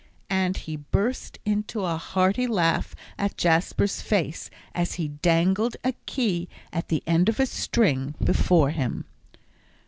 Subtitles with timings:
[0.31, 6.49] And he burst into a hearty laugh at Jasper's face, as he dangled a key
[6.73, 9.05] at the end of a string, before him.